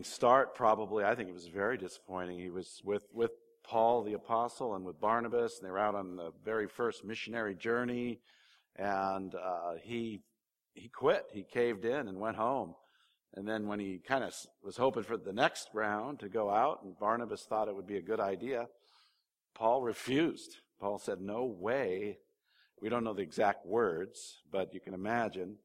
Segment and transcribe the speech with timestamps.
[0.00, 1.04] disappointing start, probably.
[1.04, 2.38] I think it was very disappointing.
[2.38, 3.32] He was with, with
[3.64, 7.54] Paul the apostle and with Barnabas, and they were out on the very first missionary
[7.54, 8.20] journey,
[8.76, 10.22] and uh, he
[10.74, 11.24] he quit.
[11.32, 12.74] He caved in and went home.
[13.34, 16.82] And then when he kind of was hoping for the next round to go out,
[16.82, 18.66] and Barnabas thought it would be a good idea,
[19.54, 20.56] Paul refused.
[20.80, 22.18] Paul said, "No way."
[22.80, 25.58] We don't know the exact words, but you can imagine.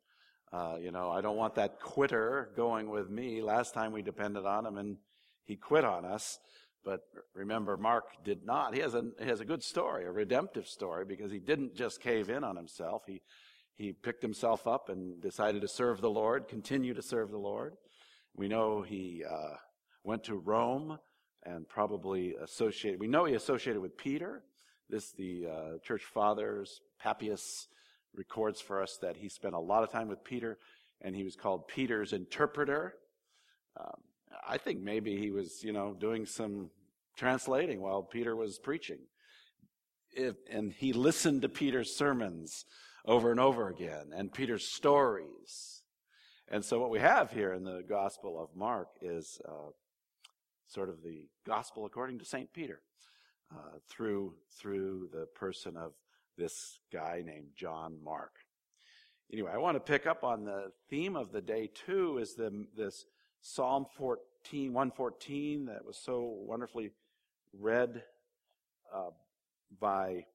[0.52, 3.42] Uh, you know, I don't want that quitter going with me.
[3.42, 4.98] Last time we depended on him, and
[5.46, 6.40] he quit on us.
[6.84, 7.02] But
[7.34, 8.76] remember, Mark did not.
[8.76, 12.00] He has a he has a good story, a redemptive story, because he didn't just
[12.00, 13.04] cave in on himself.
[13.08, 13.22] He
[13.76, 17.74] he picked himself up and decided to serve the Lord, continue to serve the Lord.
[18.36, 19.56] We know he uh,
[20.04, 21.00] went to Rome
[21.44, 23.00] and probably associated.
[23.00, 24.44] We know he associated with Peter.
[24.90, 27.68] This the uh, church fathers Papias
[28.16, 30.58] records for us that he spent a lot of time with Peter,
[31.02, 32.96] and he was called Peter's interpreter.
[33.80, 34.02] Um,
[34.48, 36.70] I think maybe he was, you know, doing some
[37.18, 39.00] translating while Peter was preaching.
[40.12, 42.66] If, and he listened to Peter's sermons
[43.06, 45.84] over and over again and Peter's stories.
[46.48, 49.72] And so what we have here in the Gospel of Mark is uh,
[50.68, 52.52] sort of the Gospel according to St.
[52.54, 52.82] Peter
[53.52, 55.94] uh, through, through the person of
[56.38, 58.34] this guy named John Mark.
[59.32, 62.66] Anyway, I want to pick up on the theme of the day too is the,
[62.76, 63.06] this
[63.42, 66.92] Psalm 14, 114 that was so wonderfully
[67.54, 68.04] read
[68.94, 69.10] uh,
[69.80, 70.26] by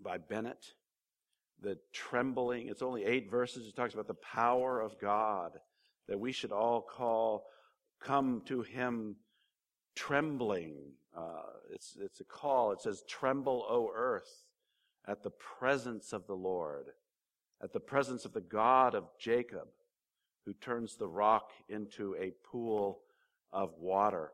[0.00, 0.64] by Bennett.
[1.62, 3.66] The trembling, it's only eight verses.
[3.66, 5.52] It talks about the power of God
[6.08, 7.46] that we should all call,
[8.00, 9.16] come to Him
[9.96, 10.74] trembling.
[11.16, 12.72] Uh, it's, it's a call.
[12.72, 14.44] It says, Tremble, O earth,
[15.06, 16.86] at the presence of the Lord,
[17.62, 19.68] at the presence of the God of Jacob,
[20.44, 23.00] who turns the rock into a pool
[23.52, 24.32] of water.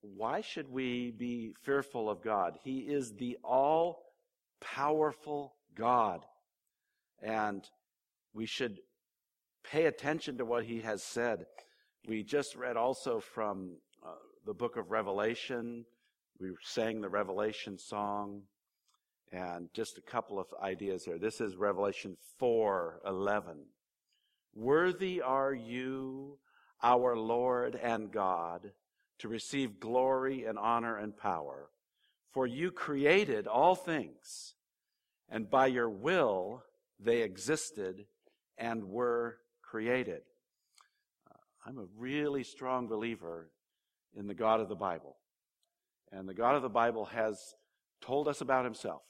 [0.00, 2.58] Why should we be fearful of God?
[2.64, 4.02] He is the all
[4.60, 6.24] powerful God.
[7.22, 7.68] And
[8.32, 8.78] we should
[9.62, 11.46] pay attention to what he has said.
[12.08, 13.76] We just read also from
[14.46, 15.84] the book of Revelation.
[16.38, 18.42] We sang the Revelation song.
[19.32, 21.18] And just a couple of ideas here.
[21.18, 23.66] This is Revelation 4:11.
[24.54, 26.38] Worthy are you,
[26.82, 28.72] our Lord and God,
[29.18, 31.70] to receive glory and honor and power.
[32.32, 34.54] For you created all things,
[35.28, 36.64] and by your will
[36.98, 38.06] they existed
[38.58, 40.22] and were created.
[41.30, 43.50] Uh, I'm a really strong believer
[44.16, 45.16] in the God of the Bible.
[46.12, 47.54] And the God of the Bible has
[48.00, 49.02] told us about himself.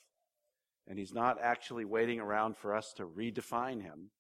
[0.87, 4.11] And he's not actually waiting around for us to redefine him.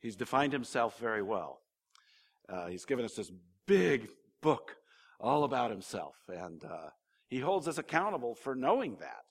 [0.00, 1.60] He's defined himself very well.
[2.48, 3.30] Uh, he's given us this
[3.66, 4.08] big
[4.42, 4.76] book
[5.20, 6.16] all about himself.
[6.28, 6.90] And uh,
[7.28, 9.22] he holds us accountable for knowing that,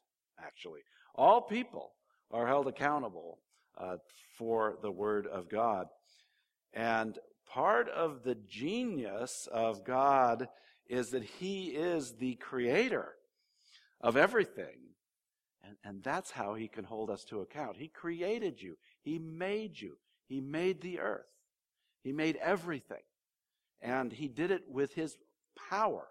[0.44, 0.82] actually.
[1.16, 1.92] All people
[2.32, 3.40] are held accountable
[3.78, 3.98] uh,
[4.38, 5.88] for the Word of God.
[6.74, 7.18] And
[7.50, 10.48] part of the genius of God
[10.88, 13.10] is that He is the creator
[14.02, 14.78] of everything.
[15.64, 17.78] And, and that's how He can hold us to account.
[17.78, 21.26] He created you, He made you, He made the earth,
[22.04, 23.04] He made everything.
[23.82, 25.18] And He did it with His
[25.70, 26.08] power.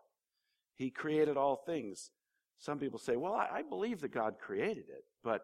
[0.74, 2.10] He created all things.
[2.58, 5.42] Some people say, well, I, I believe that God created it, but,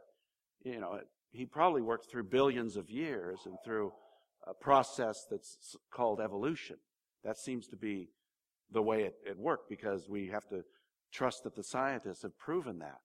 [0.64, 0.98] you know,
[1.34, 3.92] he probably worked through billions of years and through
[4.46, 6.76] a process that's called evolution.
[7.24, 8.10] That seems to be
[8.70, 10.62] the way it, it worked because we have to
[11.12, 12.98] trust that the scientists have proven that.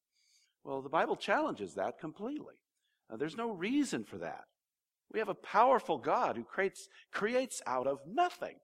[0.63, 2.55] Well, the Bible challenges that completely.
[3.11, 4.44] Uh, there's no reason for that.
[5.11, 8.56] We have a powerful God who creates, creates out of nothing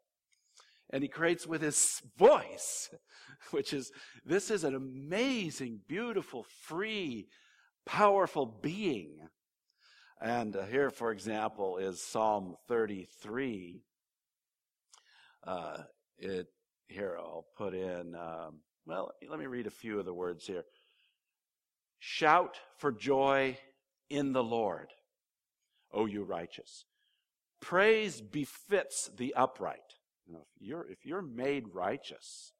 [0.91, 2.89] and he creates with his voice,
[3.51, 3.91] which is,
[4.25, 7.27] this is an amazing, beautiful, free,
[7.85, 9.17] powerful being.
[10.21, 13.81] And uh, here, for example, is Psalm 33.
[15.45, 15.77] Uh,
[16.17, 16.47] it,
[16.87, 20.63] here, I'll put in, um, well, let me read a few of the words here.
[21.99, 23.57] Shout for joy
[24.09, 24.87] in the Lord,
[25.91, 26.85] O you righteous.
[27.61, 29.79] Praise befits the upright.
[30.25, 32.53] You know, if you're, if you're made righteous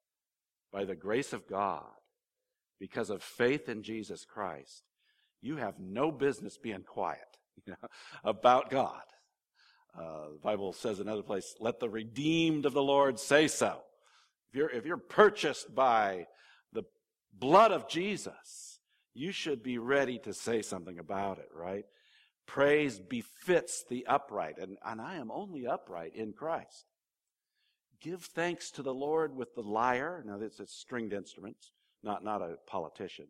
[0.72, 1.84] by the grace of God
[2.78, 4.82] because of faith in Jesus Christ,
[5.40, 7.38] you have no business being quiet
[8.24, 9.02] about God.
[9.98, 13.80] Uh, the Bible says another place, let the redeemed of the Lord say so.
[14.50, 16.26] If you're, if you're purchased by
[16.72, 16.84] the
[17.32, 18.78] blood of Jesus,
[19.14, 21.84] you should be ready to say something about it, right?
[22.46, 26.84] Praise befits the upright, and, and I am only upright in Christ.
[28.00, 30.22] Give thanks to the Lord with the lyre.
[30.26, 31.72] Now, this is stringed instruments,
[32.02, 33.26] not, not a politician.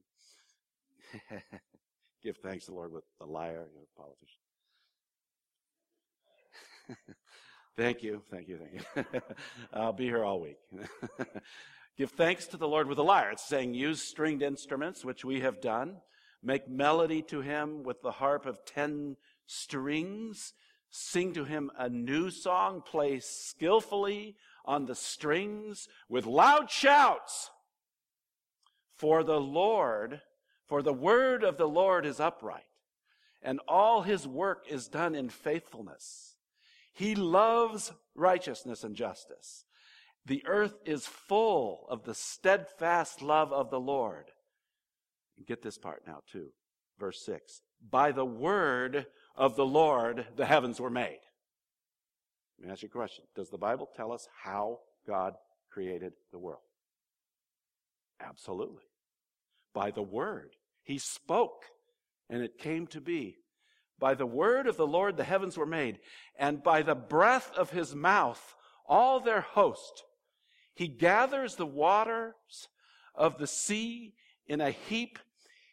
[2.22, 4.40] Give thanks to the Lord with the lyre, you know, politician.
[7.76, 9.20] thank you, thank you, thank you.
[9.72, 10.58] I'll be here all week.
[11.96, 13.30] Give thanks to the Lord with the lyre.
[13.30, 15.96] It's saying use stringed instruments, which we have done.
[16.42, 19.16] Make melody to him with the harp of ten
[19.46, 20.52] strings.
[20.90, 22.82] Sing to him a new song.
[22.82, 27.50] Play skillfully on the strings with loud shouts.
[28.96, 30.20] For the Lord,
[30.66, 32.64] for the word of the Lord is upright,
[33.42, 36.36] and all his work is done in faithfulness.
[36.92, 39.64] He loves righteousness and justice.
[40.24, 44.30] The earth is full of the steadfast love of the Lord.
[45.46, 46.48] Get this part now, too.
[46.98, 47.60] Verse 6.
[47.90, 51.20] By the word of the Lord, the heavens were made.
[52.58, 53.24] Let me ask you a question.
[53.34, 55.34] Does the Bible tell us how God
[55.70, 56.62] created the world?
[58.20, 58.82] Absolutely.
[59.76, 60.56] By the word.
[60.84, 61.66] He spoke,
[62.30, 63.36] and it came to be.
[63.98, 65.98] By the word of the Lord, the heavens were made,
[66.38, 68.54] and by the breath of his mouth,
[68.88, 70.04] all their host.
[70.74, 72.68] He gathers the waters
[73.14, 74.14] of the sea
[74.46, 75.18] in a heap.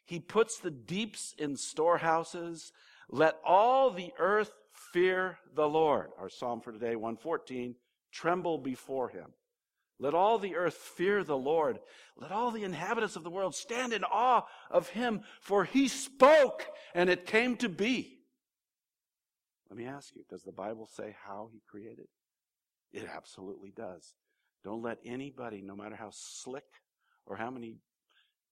[0.04, 2.74] He puts the deeps in storehouses.
[3.10, 4.52] Let all the earth
[4.92, 6.10] fear the Lord.
[6.20, 7.76] Our psalm for today, 114,
[8.12, 9.32] tremble before him.
[10.00, 11.80] Let all the earth fear the Lord.
[12.18, 16.66] Let all the inhabitants of the world stand in awe of him, for he spoke
[16.94, 18.20] and it came to be.
[19.70, 22.08] Let me ask you, does the Bible say how he created?
[22.92, 24.14] It absolutely does.
[24.64, 26.66] Don't let anybody, no matter how slick
[27.26, 27.78] or how many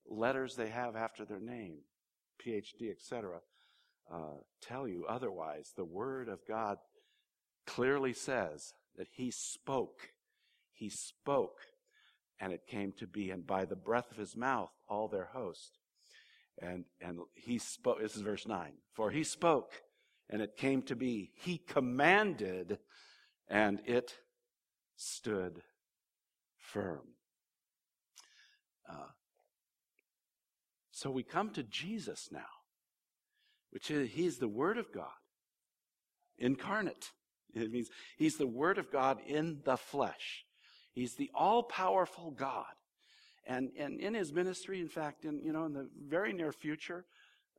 [0.07, 1.77] letters they have after their name,
[2.43, 3.39] PhD, etc.,
[4.11, 5.71] uh, tell you otherwise.
[5.75, 6.77] The Word of God
[7.65, 10.09] clearly says that He spoke.
[10.81, 11.59] He spoke,
[12.39, 13.29] and it came to be.
[13.29, 15.77] And by the breath of His mouth, all their host.
[16.59, 18.71] And, and He spoke, this is verse 9.
[18.95, 19.73] For He spoke,
[20.27, 21.33] and it came to be.
[21.35, 22.79] He commanded,
[23.47, 24.15] and it
[24.95, 25.61] stood
[26.57, 27.09] firm.
[28.89, 29.11] Uh,
[30.89, 32.39] so we come to Jesus now,
[33.69, 35.11] which is, he's the Word of God
[36.39, 37.11] incarnate.
[37.53, 40.43] It means he's the Word of God in the flesh.
[40.93, 42.65] He's the all powerful God.
[43.45, 47.05] And, and in his ministry, in fact, in, you know, in the very near future,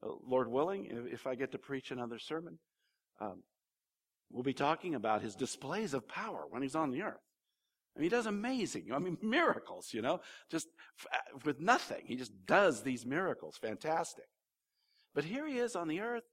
[0.03, 2.59] uh, Lord willing, if, if, I get to preach another sermon,
[3.21, 3.43] um,
[4.31, 7.21] we'll be talking about his displays of power when he's on the earth.
[7.95, 10.21] I mean, he does amazing, I mean, miracles, you know,
[10.51, 10.69] just
[11.13, 12.03] uh, with nothing.
[12.07, 13.57] He just does these miracles.
[13.61, 14.25] Fantastic.
[15.15, 16.25] But here he is on the earth,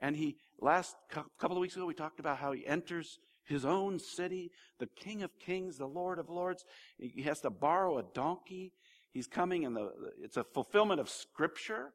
[0.00, 0.96] and he, last
[1.38, 5.22] couple of weeks ago, we talked about how he enters his own city, the King
[5.22, 6.64] of Kings, the Lord of Lords.
[6.98, 8.72] He has to borrow a donkey.
[9.12, 9.78] He's coming and
[10.22, 11.92] it's a fulfillment of Scripture.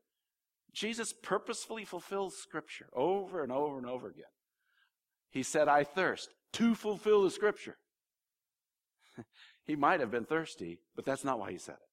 [0.73, 4.23] Jesus purposefully fulfills Scripture over and over and over again.
[5.31, 7.77] He said, I thirst to fulfill the Scripture.
[9.65, 11.89] he might have been thirsty, but that's not why he said it.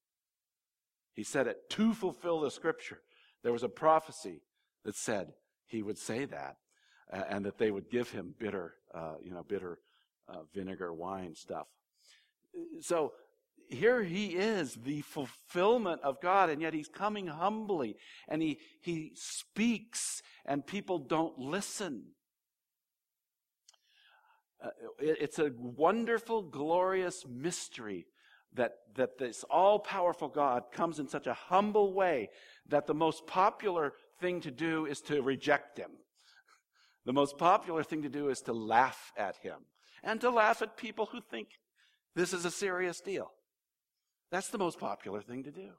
[1.17, 2.99] He said it to fulfill the scripture.
[3.43, 4.43] There was a prophecy
[4.85, 5.33] that said
[5.65, 6.57] he would say that,
[7.11, 9.79] and that they would give him bitter, uh, you know, bitter
[10.29, 11.67] uh, vinegar wine stuff.
[12.81, 13.13] So
[13.69, 17.95] here he is, the fulfillment of God, and yet he's coming humbly,
[18.27, 22.03] and he he speaks, and people don't listen.
[24.63, 28.07] Uh, it, it's a wonderful, glorious mystery
[28.53, 32.29] that, that this all powerful God comes in such a humble way
[32.67, 35.91] that the most popular thing to do is to reject him.
[37.07, 39.59] The most popular thing to do is to laugh at him
[40.03, 41.47] and to laugh at people who think
[42.15, 43.31] this is a serious deal.
[44.29, 45.69] That's the most popular thing to do.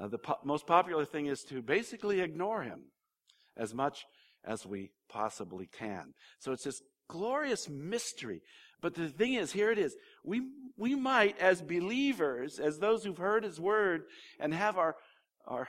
[0.00, 2.92] Uh, the po- most popular thing is to basically ignore him
[3.56, 4.06] as much
[4.44, 6.14] as we possibly can.
[6.38, 8.40] So it's this glorious mystery.
[8.80, 9.96] But the thing is, here it is.
[10.24, 10.42] We,
[10.76, 14.02] we might, as believers, as those who've heard his word
[14.38, 14.94] and have our,
[15.44, 15.66] our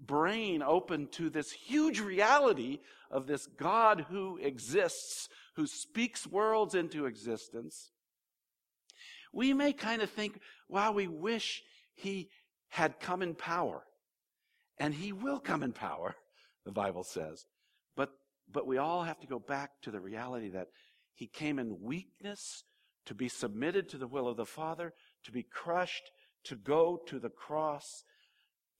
[0.00, 2.80] brain open to this huge reality
[3.10, 7.90] of this God who exists, who speaks worlds into existence,
[9.32, 11.62] we may kind of think, wow, we wish
[11.94, 12.30] he
[12.68, 13.84] had come in power.
[14.78, 16.16] And he will come in power,
[16.64, 17.46] the Bible says.
[17.96, 18.10] But
[18.52, 20.68] but we all have to go back to the reality that
[21.14, 22.64] he came in weakness
[23.06, 26.10] to be submitted to the will of the Father, to be crushed,
[26.44, 28.04] to go to the cross,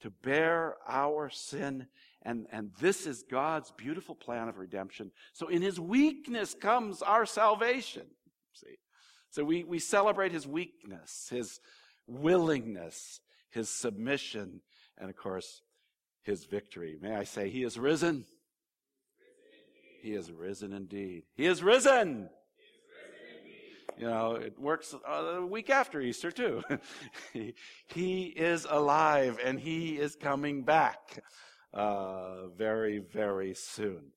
[0.01, 1.87] to bear our sin,
[2.23, 5.11] And, and this is God's beautiful plan of redemption.
[5.33, 8.07] So in his weakness comes our salvation.
[8.53, 8.79] See?
[9.31, 11.61] So we, we celebrate his weakness, his
[12.07, 14.61] willingness, his submission,
[14.99, 15.63] and of course,
[16.23, 16.99] his victory.
[17.01, 18.27] May I say, he is risen?
[20.03, 21.25] He is risen indeed.
[21.35, 22.29] He is risen!
[24.01, 26.63] You know, it works a week after Easter too.
[27.35, 27.53] he,
[27.89, 31.23] he, is alive and he is coming back
[31.75, 34.13] uh, very, very soon.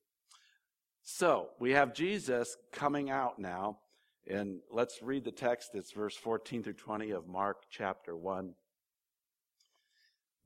[1.02, 3.80] So we have Jesus coming out now.
[4.26, 5.72] And let's read the text.
[5.74, 8.54] It's verse 14 through 20 of Mark chapter 1.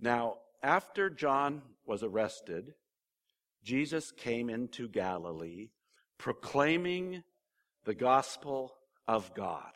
[0.01, 2.75] Now, after John was arrested,
[3.63, 5.69] Jesus came into Galilee
[6.19, 7.23] proclaiming
[7.85, 8.75] the gospel
[9.09, 9.73] of God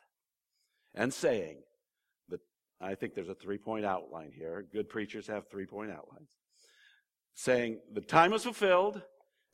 [0.95, 1.57] and saying,
[2.29, 2.41] that
[2.81, 4.65] I think there's a three point outline here.
[4.73, 6.31] Good preachers have three point outlines.
[7.35, 9.03] Saying, the time is fulfilled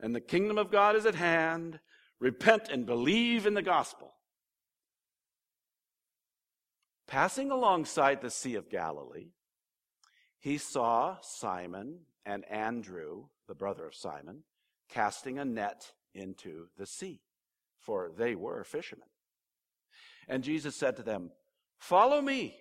[0.00, 1.78] and the kingdom of God is at hand.
[2.20, 4.12] Repent and believe in the gospel.
[7.06, 9.30] Passing alongside the Sea of Galilee,
[10.40, 14.42] he saw Simon and Andrew, the brother of Simon,
[14.90, 17.23] casting a net into the sea,
[17.80, 19.08] for they were fishermen.
[20.28, 21.30] And Jesus said to them,
[21.78, 22.56] Follow me,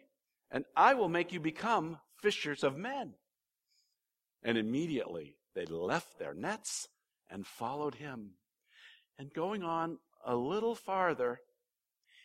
[0.49, 3.13] and I will make you become fishers of men.
[4.43, 6.87] And immediately they left their nets
[7.29, 8.31] and followed him.
[9.19, 11.41] And going on a little farther,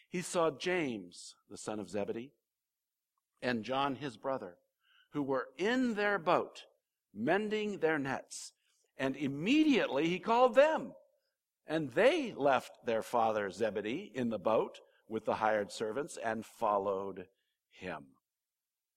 [0.09, 2.33] he saw James, the son of Zebedee,
[3.41, 4.57] and John, his brother,
[5.11, 6.65] who were in their boat,
[7.15, 8.53] mending their nets.
[8.99, 10.93] And immediately he called them.
[11.67, 14.81] And they left their father Zebedee in the boat
[15.13, 17.27] with the hired servants and followed
[17.71, 18.03] him.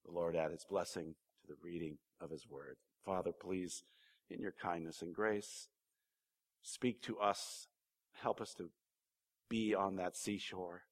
[0.05, 2.77] The Lord add his blessing to the reading of his word.
[3.03, 3.83] Father, please,
[4.29, 5.67] in your kindness and grace,
[6.61, 7.67] speak to us.
[8.21, 8.69] Help us to
[9.49, 10.83] be on that seashore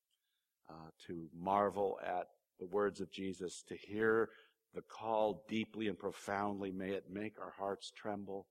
[0.70, 2.28] uh, to marvel at
[2.60, 4.30] the words of Jesus, to hear
[4.76, 6.72] the call deeply and profoundly.
[6.72, 8.46] May it make our hearts tremble.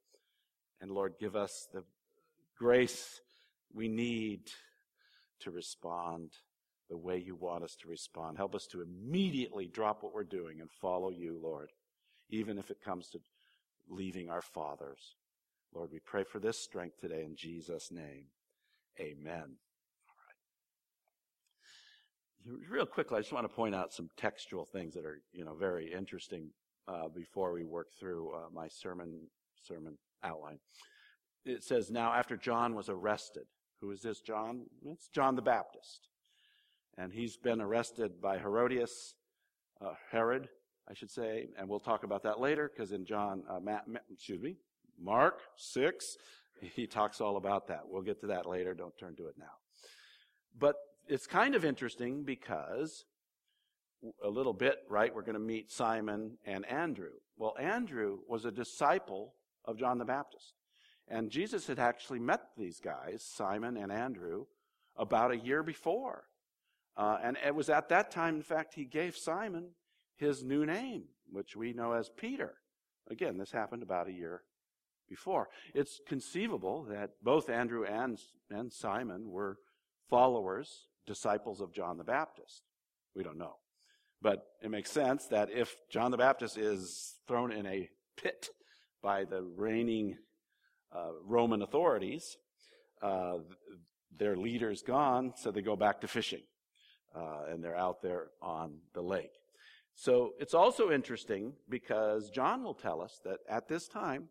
[0.81, 1.85] And Lord, give us the
[2.59, 3.21] grace
[3.75, 4.50] we need
[5.41, 6.31] to respond
[6.92, 8.37] the way you want us to respond.
[8.37, 11.70] Help us to immediately drop what we're doing and follow you, Lord,
[12.28, 13.18] even if it comes to
[13.88, 15.16] leaving our fathers.
[15.75, 18.26] Lord, we pray for this strength today in Jesus' name.
[19.00, 19.56] Amen.
[20.06, 20.18] All
[22.52, 22.68] right.
[22.70, 25.54] Real quickly, I just want to point out some textual things that are, you know,
[25.54, 26.50] very interesting
[26.87, 29.28] uh, before we work through uh, my sermon
[29.62, 30.58] sermon outline.
[31.46, 33.44] It says, "Now after John was arrested,
[33.80, 34.66] who is this John?
[34.84, 36.08] It's John the Baptist,
[36.99, 39.14] and he's been arrested by Herodias,
[39.80, 40.49] uh, Herod,
[40.88, 44.40] I should say, and we'll talk about that later because in John, uh, Matt, excuse
[44.40, 44.56] me,
[45.00, 46.16] Mark six,
[46.61, 47.82] he talks all about that.
[47.88, 48.75] We'll get to that later.
[48.75, 49.54] Don't turn to it now.
[50.58, 50.76] But
[51.08, 53.04] it's kind of interesting because
[54.22, 55.14] a little bit, right?
[55.14, 57.12] We're going to meet Simon and Andrew.
[57.37, 59.34] Well, Andrew was a disciple
[59.64, 60.54] of John the Baptist.
[61.08, 64.46] And Jesus had actually met these guys, Simon and Andrew,
[64.96, 66.25] about a year before.
[66.96, 69.70] Uh, and it was at that time, in fact, he gave Simon
[70.16, 72.54] his new name, which we know as Peter.
[73.11, 74.42] Again, this happened about a year
[75.08, 75.49] before.
[75.75, 78.18] It's conceivable that both Andrew and,
[78.50, 79.58] and Simon were
[80.08, 82.62] followers disciples of John the Baptist.
[83.14, 83.56] We don't know.
[84.20, 88.49] But it makes sense that if John the Baptist is thrown in a pit
[89.02, 90.16] by the reigning
[90.94, 92.37] uh, Roman authorities,
[93.02, 93.38] uh,
[94.16, 96.42] their leader's gone, so they go back to fishing.
[97.14, 99.33] Uh, and they're out there on the lake.
[99.95, 104.28] So it's also interesting because John will tell us that at this time,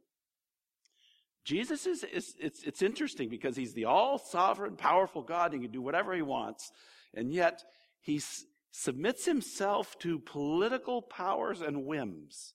[1.43, 5.53] Jesus is, is it's, it's interesting because he's the all sovereign, powerful God.
[5.53, 6.71] and He can do whatever he wants.
[7.13, 7.63] And yet
[7.99, 12.53] he s- submits himself to political powers and whims.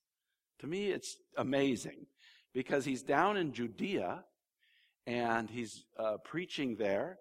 [0.60, 2.06] To me, it's amazing
[2.54, 4.24] because he's down in Judea
[5.06, 7.18] and he's uh, preaching there.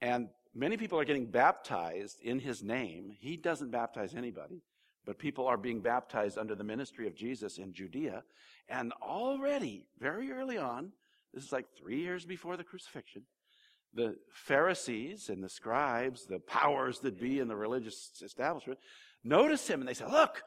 [0.00, 3.14] And many people are getting baptized in his name.
[3.18, 4.62] He doesn't baptize anybody,
[5.04, 8.22] but people are being baptized under the ministry of Jesus in Judea.
[8.68, 10.92] And already, very early on,
[11.32, 13.22] this is like three years before the crucifixion,
[13.94, 18.78] the Pharisees and the scribes, the powers that be in the religious establishment,
[19.24, 20.42] notice him and they say, Look,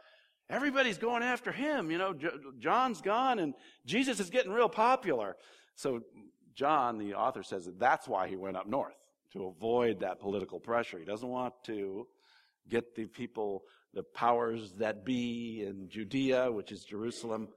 [0.50, 1.92] everybody's going after him.
[1.92, 2.16] You know,
[2.60, 3.54] John's gone and
[3.86, 5.36] Jesus is getting real popular.
[5.76, 6.02] So,
[6.54, 8.94] John, the author, says that that's why he went up north,
[9.34, 11.00] to avoid that political pressure.
[11.00, 12.08] He doesn't want to
[12.70, 13.64] get the people,
[13.94, 17.50] the powers that be in Judea, which is Jerusalem,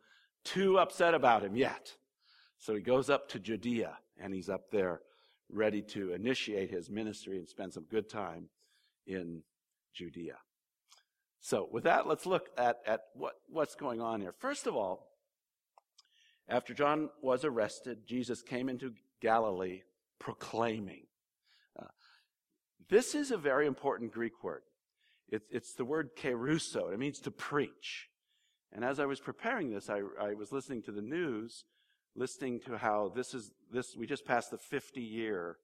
[0.44, 1.94] too upset about him yet.
[2.58, 5.00] So he goes up to Judea, and he's up there
[5.48, 8.48] ready to initiate his ministry and spend some good time
[9.06, 9.42] in
[9.94, 10.36] Judea.
[11.40, 14.32] So with that, let's look at, at what, what's going on here.
[14.38, 15.06] First of all,
[16.48, 19.82] after John was arrested, Jesus came into Galilee
[20.18, 21.06] proclaiming.
[22.88, 24.62] This is a very important Greek word.
[25.28, 26.92] It, it's the word keruso.
[26.92, 28.08] It means to preach.
[28.72, 31.64] And as I was preparing this, I, I was listening to the news,
[32.14, 35.56] listening to how this is, this, we just passed the 50 year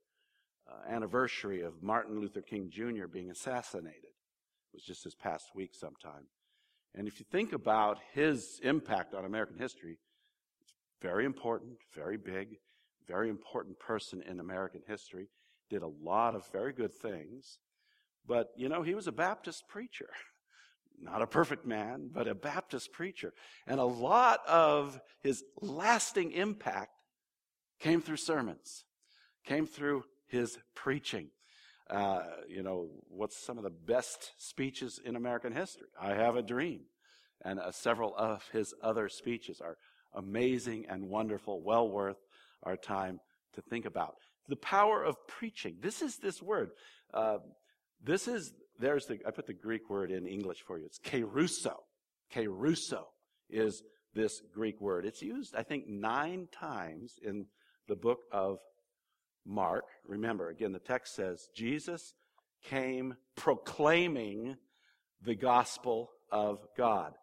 [0.69, 3.07] uh, anniversary of Martin Luther King Jr.
[3.07, 4.03] being assassinated.
[4.05, 6.27] It was just this past week sometime.
[6.95, 9.99] And if you think about his impact on American history,
[10.61, 12.57] it's very important, very big,
[13.07, 15.29] very important person in American history,
[15.73, 17.59] did a lot of very good things.
[18.27, 20.11] But, you know, he was a Baptist preacher.
[21.01, 23.33] Not a perfect man, but a Baptist preacher.
[23.67, 26.93] And a lot of his lasting impact
[27.81, 28.85] came through sermons,
[29.45, 31.29] came through his preaching.
[31.91, 35.89] Uh, you know, what's some of the best speeches in American history?
[36.01, 36.83] I Have a Dream.
[37.45, 39.79] And uh, several of his other speeches are
[40.15, 42.19] amazing and wonderful, well worth
[42.63, 43.19] our time
[43.55, 44.17] to think about.
[44.49, 45.77] The power of preaching.
[45.81, 46.71] This is this word.
[47.13, 47.39] Uh,
[48.03, 50.87] this is, there's the, I put the Greek word in English for you.
[50.87, 51.77] It's keruso.
[52.35, 53.05] Keruso
[53.49, 53.83] is
[54.15, 55.07] this Greek word.
[55.07, 57.47] It's used, I think, nine times in
[57.89, 58.59] the book of
[59.47, 59.85] Mark.
[60.07, 62.15] Remember, again, the text says Jesus
[62.65, 64.57] came proclaiming
[65.23, 67.15] the gospel of God.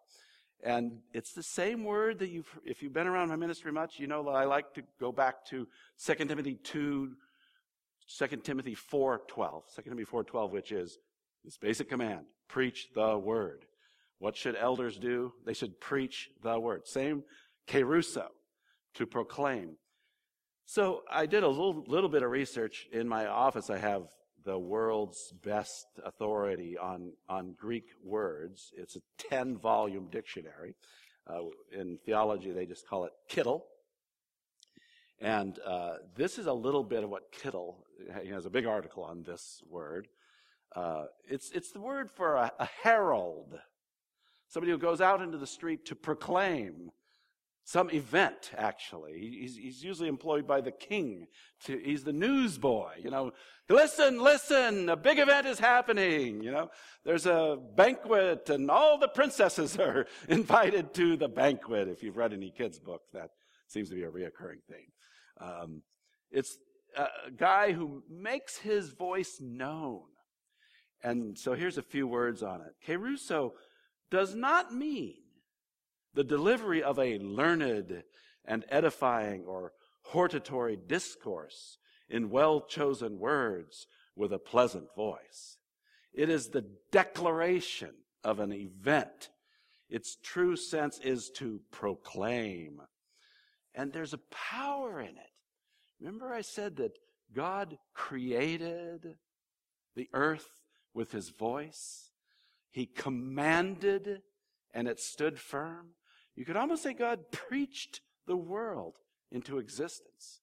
[0.62, 4.06] And it's the same word that you've, if you've been around my ministry much, you
[4.06, 5.66] know that I like to go back to
[6.04, 7.12] 2 Timothy 2,
[8.18, 9.64] 2 Timothy 4, 12.
[9.74, 10.98] 2 Timothy 4, 12, which is
[11.44, 13.64] this basic command, preach the word.
[14.18, 15.32] What should elders do?
[15.46, 16.86] They should preach the word.
[16.86, 17.24] Same
[17.66, 18.26] keruso,
[18.94, 19.76] to proclaim.
[20.66, 23.70] So I did a little, little bit of research in my office.
[23.70, 24.02] I have
[24.44, 28.72] the world's best authority on, on Greek words.
[28.76, 30.74] It's a 10 volume dictionary.
[31.26, 33.62] Uh, in theology, they just call it Kittel.
[35.20, 37.76] And uh, this is a little bit of what Kittel,
[38.22, 40.08] he has a big article on this word.
[40.74, 43.58] Uh, it's, it's the word for a, a herald,
[44.48, 46.90] somebody who goes out into the street to proclaim
[47.64, 49.18] some event, actually.
[49.18, 51.26] He's, he's, usually employed by the king.
[51.66, 53.32] To, he's the newsboy, you know.
[53.68, 56.70] Listen, listen, a big event is happening, you know.
[57.04, 61.88] There's a banquet and all the princesses are invited to the banquet.
[61.88, 63.30] If you've read any kids' book, that
[63.68, 64.86] seems to be a reoccurring thing.
[65.40, 65.82] Um,
[66.30, 66.58] it's
[66.96, 70.02] a guy who makes his voice known.
[71.02, 72.74] And so here's a few words on it.
[72.86, 73.52] Keruso
[74.10, 75.14] does not mean
[76.14, 78.02] the delivery of a learned
[78.44, 85.58] and edifying or hortatory discourse in well chosen words with a pleasant voice.
[86.12, 87.94] It is the declaration
[88.24, 89.28] of an event.
[89.88, 92.82] Its true sense is to proclaim.
[93.74, 95.32] And there's a power in it.
[96.00, 96.98] Remember, I said that
[97.32, 99.16] God created
[99.94, 100.48] the earth
[100.92, 102.10] with his voice?
[102.70, 104.22] He commanded
[104.72, 105.90] and it stood firm.
[106.40, 108.94] You could almost say God preached the world
[109.30, 110.40] into existence.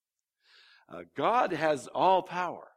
[0.88, 2.68] Uh, God has all power,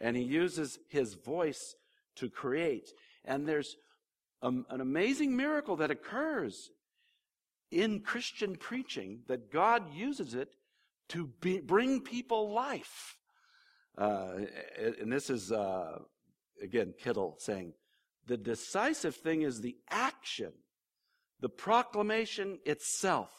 [0.00, 1.74] and He uses His voice
[2.16, 2.88] to create.
[3.22, 3.76] And there's
[4.40, 6.70] an amazing miracle that occurs
[7.70, 10.48] in Christian preaching that God uses it
[11.10, 13.18] to be, bring people life.
[13.98, 14.36] Uh,
[14.98, 15.98] and this is, uh,
[16.62, 17.74] again, Kittel saying,
[18.26, 20.54] the decisive thing is the action
[21.40, 23.30] the proclamation itself,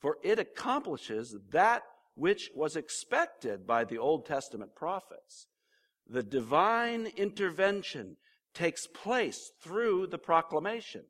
[0.00, 1.82] for it accomplishes that
[2.14, 5.48] which was expected by the Old Testament prophets.
[6.08, 8.16] The divine intervention
[8.54, 11.02] takes place through the proclamation.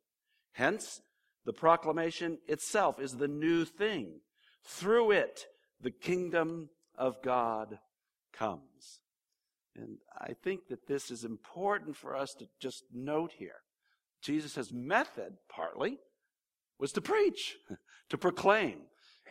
[0.51, 1.01] Hence,
[1.45, 4.19] the proclamation itself is the new thing.
[4.65, 5.45] Through it,
[5.79, 7.79] the kingdom of God
[8.33, 8.99] comes.
[9.75, 13.61] And I think that this is important for us to just note here.
[14.21, 15.99] Jesus' method, partly,
[16.79, 17.57] was to preach,
[18.09, 18.81] to proclaim.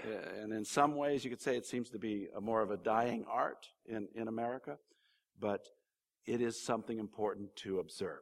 [0.05, 2.77] Uh, and in some ways, you could say it seems to be more of a
[2.77, 4.77] dying art in, in America,
[5.41, 5.69] but
[6.27, 8.21] it is something important to observe.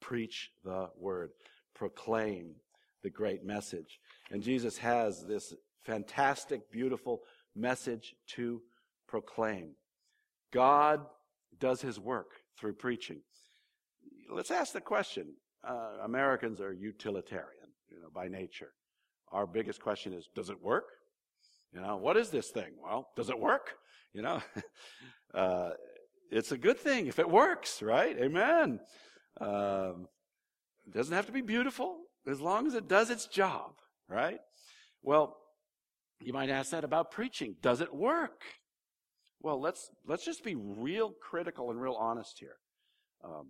[0.00, 1.30] Preach the word,
[1.74, 2.54] proclaim
[3.02, 4.00] the great message.
[4.30, 5.54] And Jesus has this
[5.84, 7.20] fantastic, beautiful
[7.54, 8.62] message to
[9.06, 9.74] proclaim.
[10.52, 11.00] God
[11.58, 13.20] does his work through preaching.
[14.30, 15.34] Let's ask the question.
[15.62, 17.61] Uh, Americans are utilitarian
[17.94, 18.72] you know, by nature.
[19.30, 20.84] Our biggest question is, does it work?
[21.72, 22.72] You know, what is this thing?
[22.82, 23.74] Well, does it work?
[24.12, 24.42] You know,
[25.34, 25.70] uh,
[26.30, 28.16] it's a good thing if it works, right?
[28.18, 28.80] Amen.
[29.40, 30.06] Um,
[30.86, 33.72] it doesn't have to be beautiful as long as it does its job,
[34.08, 34.38] right?
[35.02, 35.36] Well,
[36.20, 37.56] you might ask that about preaching.
[37.62, 38.42] Does it work?
[39.40, 42.56] Well, let's let's just be real critical and real honest here.
[43.24, 43.48] Um,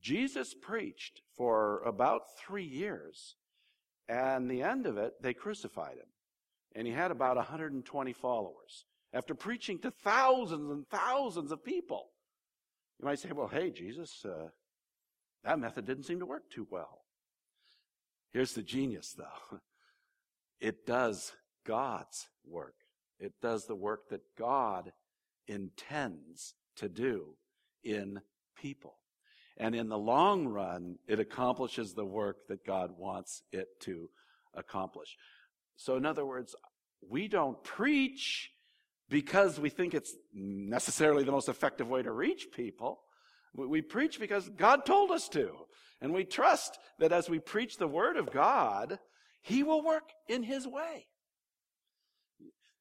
[0.00, 3.34] Jesus preached for about three years,
[4.10, 6.08] and the end of it, they crucified him,
[6.74, 8.84] and he had about 120 followers.
[9.12, 12.10] After preaching to thousands and thousands of people,
[12.98, 14.50] you might say, "Well, hey, Jesus, uh,
[15.44, 17.04] that method didn't seem to work too well."
[18.32, 19.60] Here's the genius, though.
[20.60, 21.32] It does
[21.64, 22.74] God's work.
[23.18, 24.92] It does the work that God
[25.46, 27.38] intends to do
[27.82, 28.20] in
[28.54, 28.99] people.
[29.60, 34.08] And in the long run, it accomplishes the work that God wants it to
[34.54, 35.18] accomplish.
[35.76, 36.56] So, in other words,
[37.06, 38.50] we don't preach
[39.10, 43.00] because we think it's necessarily the most effective way to reach people.
[43.54, 45.50] We preach because God told us to.
[46.00, 48.98] And we trust that as we preach the Word of God,
[49.42, 51.06] He will work in His way.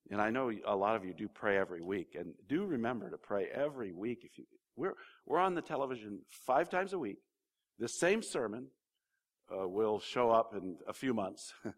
[0.10, 3.18] And I know a lot of you do pray every week, and do remember to
[3.18, 4.20] pray every week.
[4.24, 4.46] If you,
[4.80, 7.18] we're we're on the television five times a week.
[7.78, 8.68] This same sermon
[9.52, 11.54] uh, will show up in a few months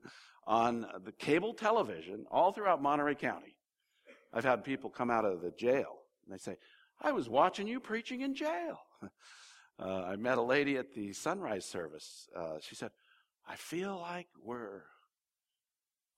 [0.47, 3.55] on the cable television all throughout Monterey County.
[4.33, 6.57] I've had people come out of the jail and they say,
[7.01, 8.79] "I was watching you preaching in jail."
[9.79, 12.29] Uh, I met a lady at the sunrise service.
[12.35, 12.91] Uh, she said,
[13.47, 14.83] "I feel like we're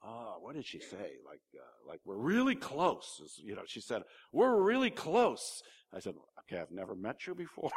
[0.05, 1.17] oh, what did she say?
[1.25, 3.21] Like, uh, like we're really close.
[3.37, 5.61] You know, she said, we're really close.
[5.93, 7.71] I said, okay, I've never met you before.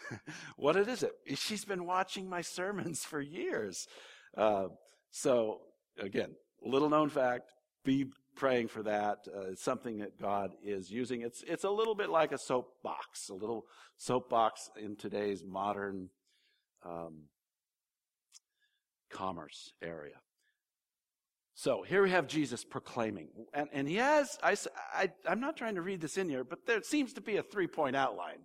[0.56, 1.12] what is it?
[1.34, 3.86] She's been watching my sermons for years.
[4.36, 4.68] Uh,
[5.10, 5.60] so
[5.98, 7.52] again, little known fact,
[7.84, 9.18] be praying for that.
[9.28, 11.22] Uh, it's something that God is using.
[11.22, 16.08] It's, it's a little bit like a soapbox, a little soapbox in today's modern,
[16.84, 17.24] um,
[19.10, 20.14] commerce area.
[21.62, 23.28] So here we have Jesus proclaiming.
[23.54, 24.56] And, and he has, I,
[24.92, 27.42] I, I'm not trying to read this in here, but there seems to be a
[27.44, 28.40] three point outline.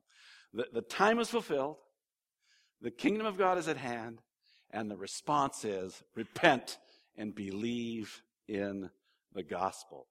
[0.54, 1.78] The, the time is fulfilled,
[2.80, 4.22] the kingdom of God is at hand,
[4.70, 6.78] and the response is repent
[7.18, 8.92] and believe in
[9.34, 10.06] the gospel.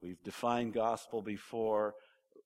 [0.00, 1.94] We've defined gospel before.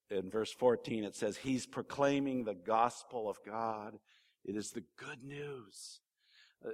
[0.08, 3.98] In verse 14, it says, He's proclaiming the gospel of God.
[4.46, 6.00] It is the good news.
[6.64, 6.70] Uh,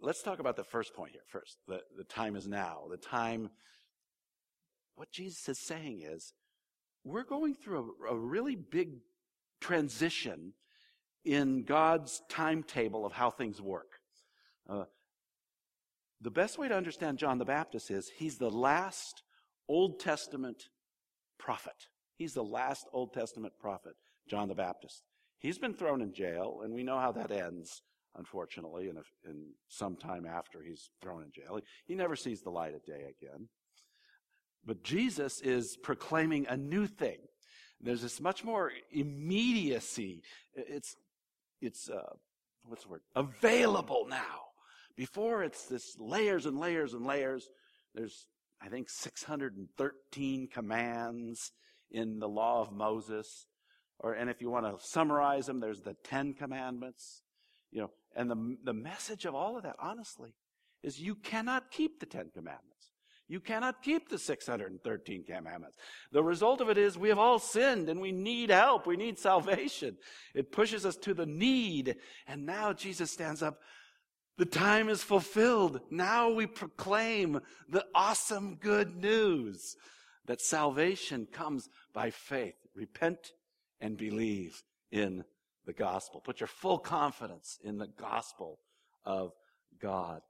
[0.00, 1.58] Let's talk about the first point here first.
[1.66, 2.82] The, the time is now.
[2.90, 3.50] The time,
[4.96, 6.34] what Jesus is saying is,
[7.04, 8.98] we're going through a, a really big
[9.60, 10.52] transition
[11.24, 14.00] in God's timetable of how things work.
[14.68, 14.84] Uh,
[16.20, 19.22] the best way to understand John the Baptist is he's the last
[19.68, 20.68] Old Testament
[21.38, 21.88] prophet.
[22.16, 23.94] He's the last Old Testament prophet,
[24.28, 25.02] John the Baptist.
[25.38, 27.82] He's been thrown in jail, and we know how that ends
[28.16, 28.98] unfortunately, and,
[29.68, 31.56] some time after he's thrown in jail.
[31.56, 33.48] He, he never sees the light of day again.
[34.64, 37.18] But Jesus is proclaiming a new thing.
[37.80, 40.22] There's this much more immediacy.
[40.54, 40.94] It's,
[41.60, 42.14] it's, uh,
[42.64, 43.00] what's the word?
[43.16, 44.40] Available now.
[44.96, 47.48] Before it's this layers and layers and layers.
[47.94, 48.28] There's,
[48.60, 51.52] I think, 613 commands
[51.90, 53.46] in the law of Moses.
[53.98, 57.22] Or, and if you want to summarize them, there's the Ten Commandments.
[57.70, 60.34] You know, and the, the message of all of that, honestly,
[60.82, 62.90] is you cannot keep the Ten Commandments.
[63.28, 65.78] You cannot keep the 613 commandments.
[66.10, 68.86] The result of it is we have all sinned and we need help.
[68.86, 69.96] We need salvation.
[70.34, 71.96] It pushes us to the need.
[72.26, 73.58] And now Jesus stands up.
[74.36, 75.80] The time is fulfilled.
[75.90, 79.76] Now we proclaim the awesome good news
[80.26, 82.56] that salvation comes by faith.
[82.74, 83.32] Repent
[83.80, 85.24] and believe in
[85.66, 86.20] the gospel.
[86.20, 88.58] Put your full confidence in the gospel
[89.04, 89.32] of
[89.80, 90.20] God.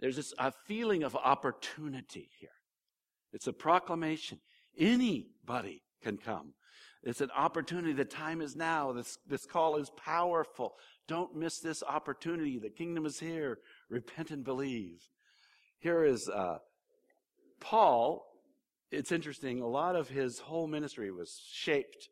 [0.00, 2.50] There's this a feeling of opportunity here.
[3.32, 4.40] It's a proclamation.
[4.78, 6.54] Anybody can come.
[7.02, 7.92] It's an opportunity.
[7.92, 8.92] The time is now.
[8.92, 10.74] This, this call is powerful.
[11.06, 12.58] Don't miss this opportunity.
[12.58, 13.58] The kingdom is here.
[13.90, 15.00] Repent and believe.
[15.78, 16.58] Here is uh,
[17.60, 18.26] Paul.
[18.90, 19.60] It's interesting.
[19.60, 22.08] A lot of his whole ministry was shaped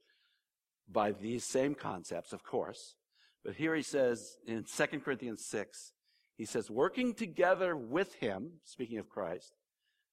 [0.92, 2.96] by these same concepts, of course.
[3.44, 5.92] But here he says in 2 Corinthians 6,
[6.36, 9.52] he says, working together with him, speaking of Christ,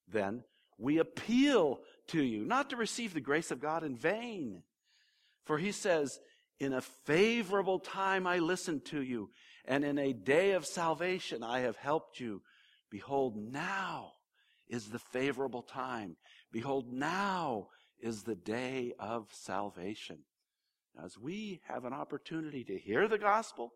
[0.07, 0.43] then
[0.77, 4.63] we appeal to you not to receive the grace of God in vain.
[5.45, 6.19] For he says,
[6.59, 9.29] in a favorable time I listened to you,
[9.65, 12.41] and in a day of salvation I have helped you.
[12.89, 14.13] Behold, now
[14.67, 16.15] is the favorable time.
[16.51, 17.67] Behold, now
[17.99, 20.19] is the day of salvation.
[21.03, 23.73] As we have an opportunity to hear the gospel,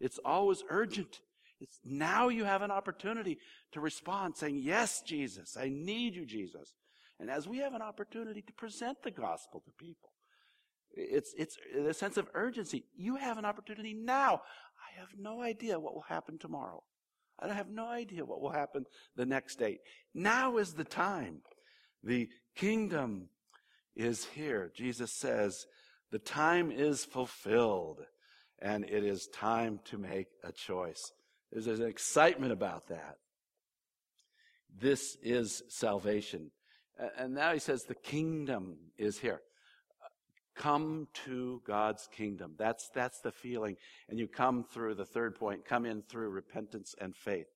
[0.00, 1.20] it's always urgent.
[1.60, 3.38] It's now you have an opportunity
[3.72, 6.72] to respond saying, Yes, Jesus, I need you, Jesus.
[7.20, 10.10] And as we have an opportunity to present the gospel to people,
[10.90, 12.84] it's, it's a sense of urgency.
[12.96, 14.42] You have an opportunity now.
[14.78, 16.82] I have no idea what will happen tomorrow.
[17.40, 18.84] I have no idea what will happen
[19.16, 19.78] the next day.
[20.14, 21.42] Now is the time.
[22.02, 23.28] The kingdom
[23.96, 24.70] is here.
[24.76, 25.66] Jesus says,
[26.14, 27.98] the time is fulfilled
[28.62, 31.10] and it is time to make a choice.
[31.50, 33.16] There's an excitement about that.
[34.80, 36.52] This is salvation.
[37.18, 39.40] And now he says the kingdom is here.
[40.54, 42.54] Come to God's kingdom.
[42.56, 43.74] That's, that's the feeling.
[44.08, 47.48] And you come through the third point, come in through repentance and faith.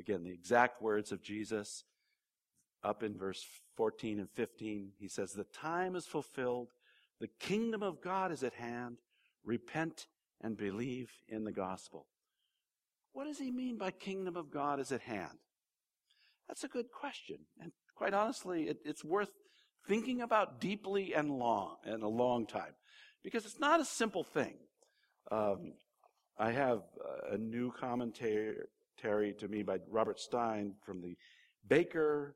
[0.00, 1.84] Again, the exact words of Jesus
[2.82, 4.88] up in verse 14 and 15.
[4.98, 6.70] He says, The time is fulfilled.
[7.20, 8.98] The kingdom of God is at hand.
[9.44, 10.06] Repent
[10.40, 12.06] and believe in the gospel.
[13.12, 15.38] What does he mean by kingdom of God is at hand?
[16.48, 17.38] That's a good question.
[17.60, 19.30] And quite honestly, it, it's worth
[19.86, 22.74] thinking about deeply and long, and a long time.
[23.22, 24.54] Because it's not a simple thing.
[25.30, 25.74] Um,
[26.38, 26.80] I have
[27.30, 28.56] a new commentary
[29.02, 31.16] to me by Robert Stein from the
[31.66, 32.34] Baker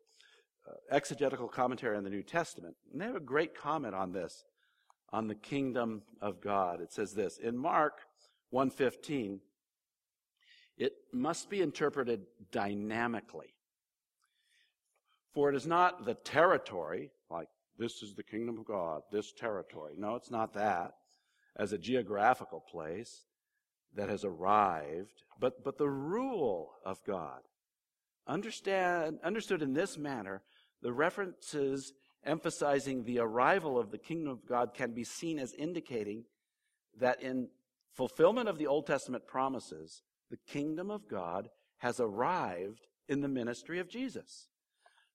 [0.66, 2.76] uh, Exegetical Commentary on the New Testament.
[2.92, 4.44] And they have a great comment on this,
[5.12, 6.80] on the kingdom of God.
[6.80, 8.00] It says this, in Mark
[8.50, 9.40] 115,
[10.76, 13.54] it must be interpreted dynamically.
[15.34, 19.94] For it is not the territory, like this is the kingdom of God, this territory.
[19.96, 20.94] No, it's not that,
[21.56, 23.24] as a geographical place
[23.94, 27.40] that has arrived, but, but the rule of God.
[28.26, 30.42] Understand, understood in this manner,
[30.82, 31.94] the references
[32.28, 36.24] emphasizing the arrival of the kingdom of God can be seen as indicating
[37.00, 37.48] that in
[37.94, 43.78] fulfillment of the Old Testament promises, the kingdom of God has arrived in the ministry
[43.78, 44.48] of Jesus.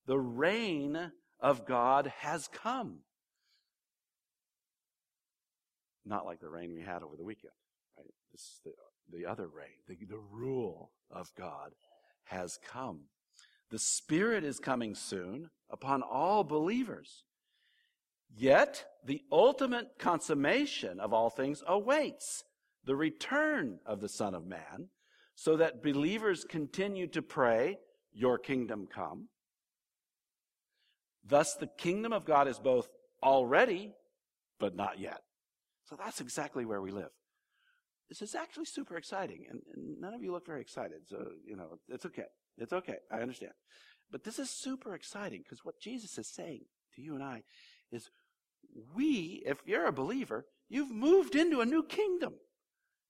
[0.08, 2.99] The reign of God has come.
[6.06, 7.54] Not like the rain we had over the weekend,
[7.97, 8.08] right?
[8.32, 9.78] This is the, the other reign.
[9.88, 11.71] The, the rule of God
[12.26, 13.02] has come.
[13.71, 17.23] The Spirit is coming soon upon all believers.
[18.36, 22.43] Yet, the ultimate consummation of all things awaits
[22.86, 24.89] the return of the Son of Man,
[25.36, 27.78] so that believers continue to pray,
[28.12, 29.30] Your kingdom come,
[31.23, 32.89] Thus, the kingdom of God is both
[33.21, 33.93] already,
[34.60, 35.21] but not yet.
[35.86, 37.10] So that's exactly where we live.
[38.10, 41.08] This is actually super exciting, and, and none of you look very excited.
[41.08, 42.26] So, you know, it's okay.
[42.58, 42.98] It's okay.
[43.12, 43.54] I understand.
[44.12, 47.44] But this is super exciting because what Jesus is saying to you and I
[47.92, 48.10] is
[48.96, 52.34] we, if you're a believer, you've moved into a new kingdom.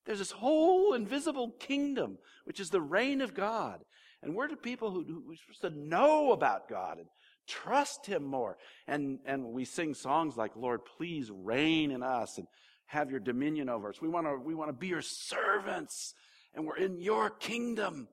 [0.05, 3.79] There's this whole invisible kingdom, which is the reign of God.
[4.21, 7.07] And we're the people who, who are supposed to know about God and
[7.47, 8.57] Trust Him more.
[8.87, 12.47] And, and we sing songs like, Lord, please reign in us and
[12.85, 14.01] have your dominion over us.
[14.01, 16.13] We want to, we want to be your servants
[16.53, 18.07] and we're in your kingdom.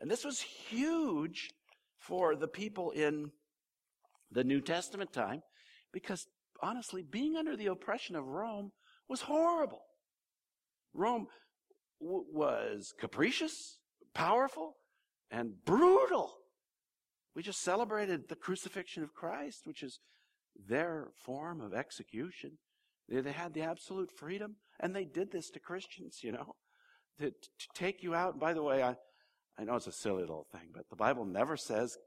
[0.00, 1.50] And this was huge
[1.98, 3.30] for the people in
[4.30, 5.42] the New Testament time
[5.92, 6.26] because
[6.62, 8.70] honestly, being under the oppression of Rome
[9.08, 9.82] was horrible.
[10.94, 11.26] Rome
[12.00, 13.78] w- was capricious,
[14.14, 14.76] powerful,
[15.30, 16.34] and brutal.
[17.34, 20.00] We just celebrated the crucifixion of Christ, which is
[20.68, 22.58] their form of execution.
[23.08, 26.54] They, they had the absolute freedom, and they did this to Christians, you know,
[27.18, 28.32] to, to take you out.
[28.32, 28.96] And by the way, I,
[29.58, 31.98] I know it's a silly little thing, but the Bible never says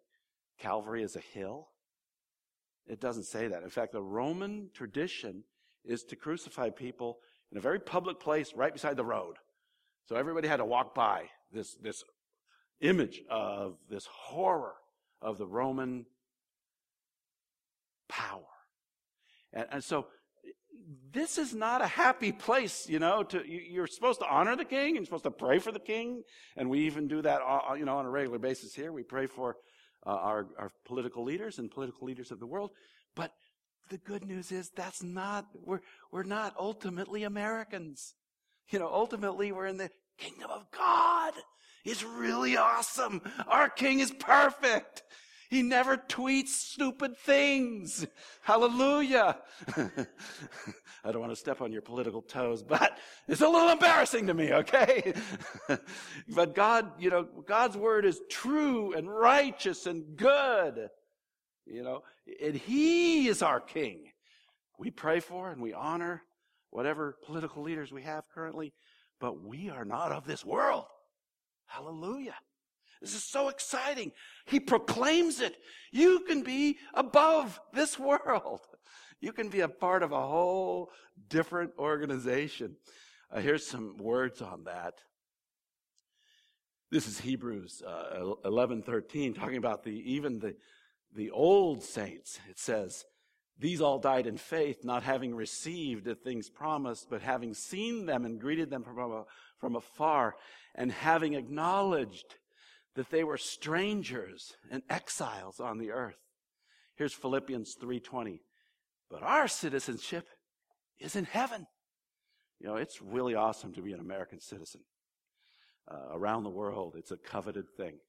[0.57, 1.67] Calvary is a hill.
[2.87, 3.63] It doesn't say that.
[3.63, 5.43] In fact, the Roman tradition
[5.83, 7.19] is to crucify people
[7.51, 9.35] in a very public place right beside the road.
[10.07, 12.03] So everybody had to walk by this, this
[12.79, 14.73] image of this horror
[15.21, 16.05] of the Roman
[18.07, 18.41] power.
[19.53, 20.07] And, and so
[21.13, 24.89] this is not a happy place, you know, to, you're supposed to honor the king
[24.89, 26.23] and you're supposed to pray for the king.
[26.57, 28.91] And we even do that, uh, uh, you know, on a regular basis here.
[28.91, 29.57] We pray for
[30.05, 32.71] uh, our, our political leaders and political leaders of the world.
[33.15, 33.31] But
[33.89, 38.15] the good news is that's not, we're, we're not ultimately Americans.
[38.69, 41.33] You know, ultimately we're in the kingdom of God
[41.83, 43.21] It's really awesome.
[43.47, 45.03] Our king is perfect.
[45.51, 48.07] He never tweets stupid things.
[48.41, 49.37] Hallelujah.
[49.77, 54.33] I don't want to step on your political toes, but it's a little embarrassing to
[54.33, 55.13] me, okay?
[56.29, 60.87] but God, you know, God's word is true and righteous and good.
[61.65, 62.03] You know,
[62.41, 64.05] and He is our King.
[64.79, 66.23] We pray for and we honor
[66.69, 68.71] whatever political leaders we have currently,
[69.19, 70.85] but we are not of this world.
[71.65, 72.35] Hallelujah.
[73.01, 74.11] This is so exciting.
[74.45, 75.57] He proclaims it.
[75.91, 78.61] You can be above this world.
[79.19, 80.91] You can be a part of a whole
[81.29, 82.75] different organization.
[83.31, 84.95] Uh, here's some words on that.
[86.91, 90.55] This is Hebrews uh, 11, 13, talking about the, even the,
[91.15, 92.39] the old saints.
[92.49, 93.05] It says,
[93.57, 98.25] these all died in faith, not having received the things promised, but having seen them
[98.25, 99.23] and greeted them from,
[99.59, 100.35] from afar,
[100.75, 102.35] and having acknowledged
[102.95, 106.19] that they were strangers and exiles on the earth.
[106.95, 108.43] Here's Philippians 3:20.
[109.09, 110.27] But our citizenship
[110.99, 111.67] is in heaven.
[112.59, 114.81] You know, it's really awesome to be an American citizen.
[115.89, 117.99] Uh, around the world, it's a coveted thing.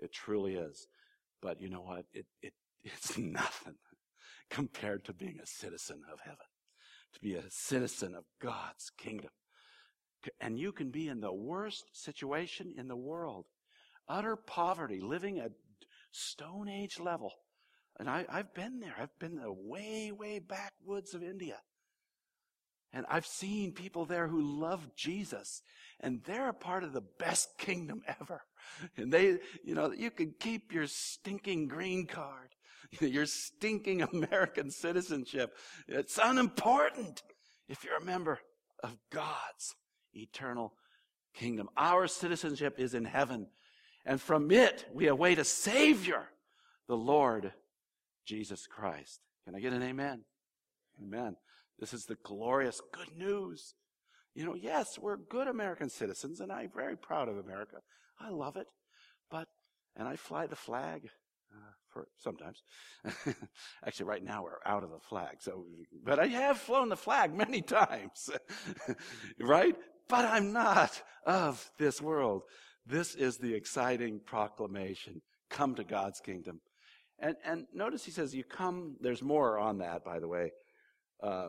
[0.00, 0.88] It truly is.
[1.40, 2.06] But you know what?
[2.12, 3.76] It, it, it's nothing
[4.50, 6.46] compared to being a citizen of heaven,
[7.14, 9.30] to be a citizen of God's kingdom.
[10.40, 13.46] And you can be in the worst situation in the world
[14.08, 15.52] utter poverty, living at
[16.12, 17.32] Stone Age level.
[17.98, 18.94] And I, have been there.
[18.98, 21.56] I've been the way, way backwoods of India.
[22.92, 25.62] And I've seen people there who love Jesus.
[26.00, 28.42] And they're a part of the best kingdom ever.
[28.96, 32.50] And they, you know, you can keep your stinking green card,
[33.00, 35.54] your stinking American citizenship.
[35.88, 37.22] It's unimportant
[37.68, 38.40] if you're a member
[38.82, 39.74] of God's
[40.14, 40.74] eternal
[41.34, 41.68] kingdom.
[41.76, 43.48] Our citizenship is in heaven
[44.06, 46.28] and from it we await a Savior,
[46.88, 47.52] the Lord
[48.24, 49.20] Jesus Christ.
[49.44, 50.22] Can I get an amen?
[51.02, 51.36] Amen.
[51.78, 53.74] This is the glorious good news.
[54.34, 57.76] You know, yes, we're good American citizens, and I'm very proud of America.
[58.20, 58.66] I love it.
[59.30, 59.48] But,
[59.96, 61.08] and I fly the flag
[61.52, 62.62] uh, for sometimes.
[63.86, 65.36] Actually, right now we're out of the flag.
[65.40, 65.64] So,
[66.04, 68.30] but I have flown the flag many times,
[69.40, 69.76] right?
[70.08, 72.42] But I'm not of this world.
[72.86, 75.20] This is the exciting proclamation.
[75.50, 76.60] Come to God's kingdom.
[77.18, 80.52] And, and notice he says, you come, there's more on that, by the way.
[81.22, 81.48] Uh,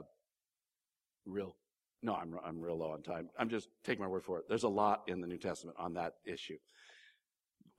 [1.26, 1.56] real,
[2.02, 3.30] no, I'm, I'm real low on time.
[3.38, 4.45] I'm just taking my word for it.
[4.47, 6.58] There's a lot in the New Testament on that issue.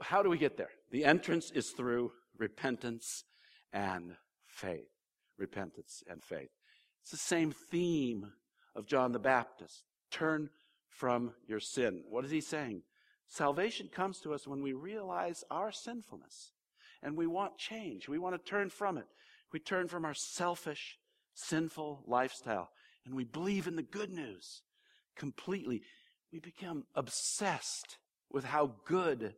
[0.01, 0.71] How do we get there?
[0.91, 3.25] The entrance is through repentance
[3.73, 4.15] and
[4.47, 4.91] faith.
[5.39, 6.51] Repentance and faith.
[7.03, 8.33] It's the same theme
[8.77, 9.85] of John the Baptist.
[10.11, 10.51] Turn
[10.91, 12.03] from your sin.
[12.09, 12.83] What is he saying?
[13.29, 16.53] Salvation comes to us when we realize our sinfulness
[17.03, 18.09] and we want change.
[18.09, 19.07] We want to turn from it.
[19.53, 20.99] We turn from our selfish,
[21.35, 22.71] sinful lifestyle
[23.05, 24.63] and we believe in the good news
[25.17, 25.83] completely.
[26.33, 27.97] We become obsessed
[28.31, 29.35] with how good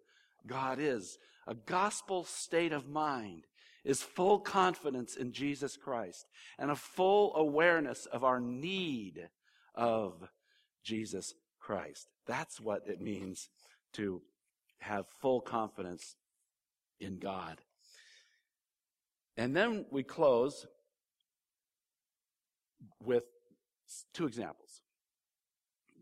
[0.47, 1.19] God is.
[1.47, 3.45] A gospel state of mind
[3.85, 6.27] is full confidence in Jesus Christ
[6.59, 9.29] and a full awareness of our need
[9.75, 10.29] of
[10.85, 12.09] Jesus Christ.
[12.27, 13.49] That's what it means
[13.95, 14.23] to
[14.79, 16.17] have full confidence
[17.01, 17.61] in God.
[19.37, 20.67] And then we close
[23.03, 23.25] with
[24.13, 24.83] two examples.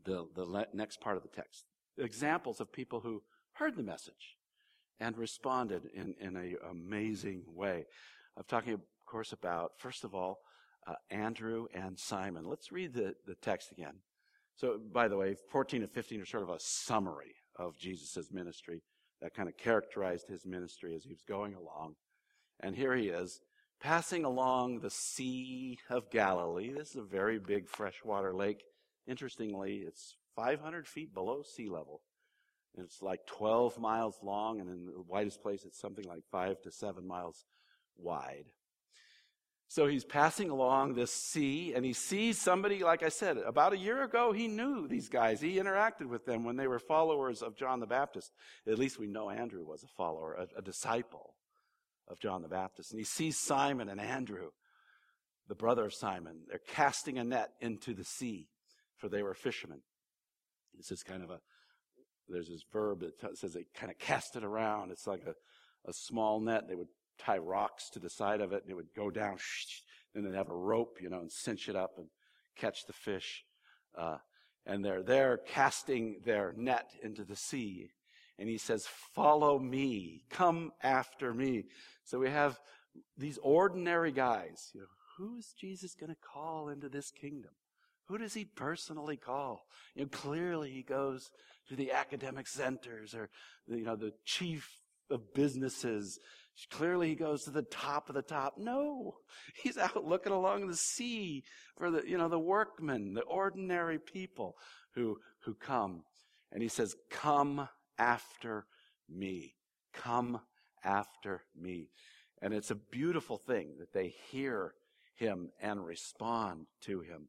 [0.04, 1.64] The, the next part of the text.
[1.98, 3.22] Examples of people who
[3.52, 4.36] heard the message
[5.00, 7.84] and responded in, in an amazing way.
[8.36, 10.38] I'm talking, of course, about, first of all,
[10.86, 12.44] uh, Andrew and Simon.
[12.46, 13.94] Let's read the, the text again.
[14.56, 18.82] So, by the way, 14 and 15 are sort of a summary of Jesus' ministry
[19.20, 21.94] that kind of characterized his ministry as he was going along.
[22.60, 23.40] And here he is,
[23.80, 26.72] passing along the Sea of Galilee.
[26.72, 28.62] This is a very big freshwater lake.
[29.06, 32.02] Interestingly, it's 500 feet below sea level.
[32.76, 36.70] It's like 12 miles long, and in the widest place, it's something like five to
[36.70, 37.44] seven miles
[37.96, 38.44] wide.
[39.70, 43.78] So he's passing along this sea and he sees somebody, like I said, about a
[43.78, 45.42] year ago, he knew these guys.
[45.42, 48.32] He interacted with them when they were followers of John the Baptist.
[48.66, 51.34] At least we know Andrew was a follower, a, a disciple
[52.08, 52.92] of John the Baptist.
[52.92, 54.48] And he sees Simon and Andrew,
[55.48, 56.44] the brother of Simon.
[56.48, 58.48] They're casting a net into the sea,
[58.96, 59.82] for they were fishermen.
[60.78, 61.40] This is kind of a,
[62.26, 64.92] there's this verb that says they kind of cast it around.
[64.92, 65.34] It's like a,
[65.86, 66.68] a small net.
[66.68, 66.88] They would
[67.18, 69.38] tie rocks to the side of it and it would go down.
[70.14, 72.06] And they'd have a rope, you know, and cinch it up and
[72.56, 73.44] catch the fish.
[73.96, 74.16] Uh,
[74.66, 77.90] and they're there casting their net into the sea.
[78.38, 81.64] and he says, Follow me, come after me.
[82.04, 82.58] So we have
[83.16, 84.70] these ordinary guys.
[84.74, 84.86] You know,
[85.18, 87.52] who is Jesus going to call into this kingdom?
[88.08, 89.66] Who does he personally call?
[89.94, 91.30] You know, clearly he goes
[91.68, 93.28] to the academic centers or,
[93.66, 94.68] you know, the chief
[95.10, 96.18] of businesses.
[96.70, 98.54] Clearly he goes to the top of the top.
[98.58, 99.16] No,
[99.54, 101.44] he's out looking along the sea
[101.76, 104.56] for the, you know, the workmen, the ordinary people
[104.94, 106.02] who, who come.
[106.52, 108.66] And he says, come after
[109.08, 109.54] me.
[109.92, 110.40] Come
[110.82, 111.90] after me.
[112.40, 114.74] And it's a beautiful thing that they hear
[115.16, 117.28] him and respond to him.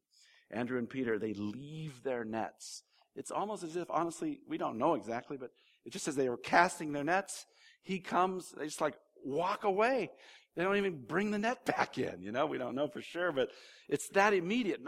[0.50, 2.82] Andrew and Peter, they leave their nets.
[3.16, 5.50] It's almost as if, honestly, we don't know exactly, but
[5.84, 7.46] it just says they were casting their nets.
[7.82, 8.94] He comes, they just like
[9.24, 10.10] walk away.
[10.56, 13.32] They don't even bring the net back in, you know, we don't know for sure,
[13.32, 13.50] but
[13.88, 14.80] it's that immediate.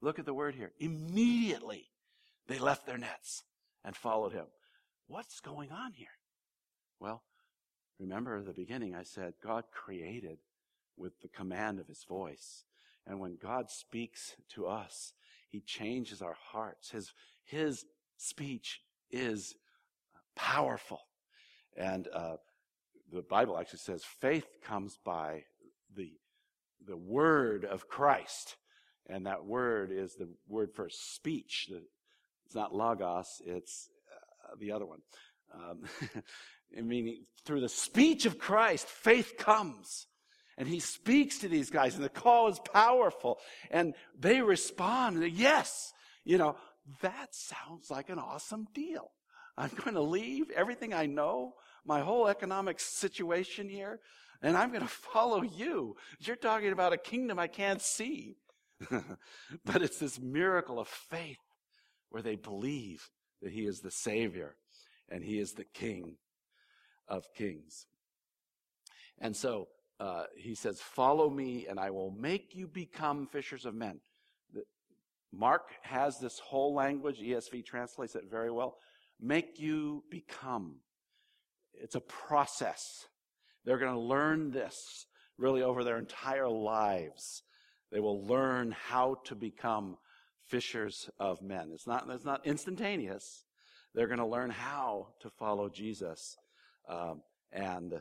[0.00, 0.72] Look at the word here.
[0.78, 1.88] Immediately
[2.48, 3.44] they left their nets
[3.84, 4.46] and followed him.
[5.06, 6.08] What's going on here?
[6.98, 7.22] Well,
[7.98, 10.38] remember at the beginning I said God created
[10.96, 12.64] with the command of his voice.
[13.06, 15.12] And when God speaks to us,
[15.48, 16.90] he changes our hearts.
[16.90, 17.12] His,
[17.44, 17.84] his
[18.16, 18.80] speech
[19.10, 19.54] is
[20.36, 21.00] powerful.
[21.76, 22.36] And uh,
[23.12, 25.44] the Bible actually says faith comes by
[25.94, 26.12] the,
[26.86, 28.56] the word of Christ.
[29.08, 31.68] And that word is the word for speech.
[32.46, 35.00] It's not logos, it's uh, the other one.
[35.54, 35.82] Um,
[36.88, 40.06] meaning, through the speech of Christ, faith comes.
[40.56, 43.38] And he speaks to these guys, and the call is powerful.
[43.70, 45.92] And they respond, yes,
[46.24, 46.56] you know,
[47.00, 49.10] that sounds like an awesome deal.
[49.56, 51.54] I'm going to leave everything I know,
[51.84, 54.00] my whole economic situation here,
[54.42, 55.96] and I'm going to follow you.
[56.20, 58.36] You're talking about a kingdom I can't see.
[59.64, 61.38] but it's this miracle of faith
[62.10, 63.08] where they believe
[63.40, 64.56] that he is the Savior
[65.08, 66.16] and he is the King
[67.06, 67.86] of kings.
[69.20, 69.68] And so
[70.00, 74.00] uh, he says, Follow me, and I will make you become fishers of men.
[75.32, 78.76] Mark has this whole language, ESV translates it very well.
[79.20, 80.76] Make you become.
[81.82, 83.06] It's a process.
[83.64, 85.06] They're going to learn this
[85.36, 87.42] really over their entire lives.
[87.90, 89.96] They will learn how to become
[90.48, 91.70] fishers of men.
[91.74, 93.44] It's not, it's not instantaneous.
[93.94, 96.36] They're going to learn how to follow Jesus
[96.88, 97.22] um,
[97.52, 98.00] and